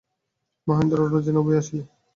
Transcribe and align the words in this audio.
মহেন্দ্র 0.67 0.97
ও 1.03 1.07
রজনী 1.07 1.39
উভয়েই 1.41 1.59
আসিল। 1.61 1.79